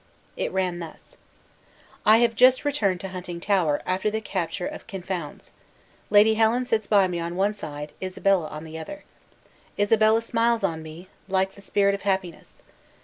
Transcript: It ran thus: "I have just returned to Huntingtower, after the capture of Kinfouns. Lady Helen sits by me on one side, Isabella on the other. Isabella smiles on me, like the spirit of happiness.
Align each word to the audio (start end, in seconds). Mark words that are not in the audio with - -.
It 0.35 0.51
ran 0.51 0.79
thus: 0.79 1.17
"I 2.07 2.17
have 2.25 2.33
just 2.33 2.65
returned 2.65 2.99
to 3.01 3.09
Huntingtower, 3.09 3.83
after 3.85 4.09
the 4.09 4.19
capture 4.19 4.65
of 4.65 4.87
Kinfouns. 4.87 5.51
Lady 6.09 6.33
Helen 6.33 6.65
sits 6.65 6.87
by 6.87 7.07
me 7.07 7.19
on 7.19 7.35
one 7.35 7.53
side, 7.53 7.91
Isabella 8.01 8.47
on 8.47 8.63
the 8.63 8.79
other. 8.79 9.03
Isabella 9.77 10.23
smiles 10.23 10.63
on 10.63 10.81
me, 10.81 11.07
like 11.27 11.53
the 11.53 11.61
spirit 11.61 11.93
of 11.93 12.01
happiness. 12.01 12.63